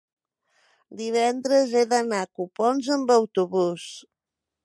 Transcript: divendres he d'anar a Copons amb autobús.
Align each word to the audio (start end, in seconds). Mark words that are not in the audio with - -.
divendres 1.01 1.75
he 1.75 1.83
d'anar 1.91 2.23
a 2.27 2.31
Copons 2.39 2.91
amb 2.97 3.15
autobús. 3.19 3.87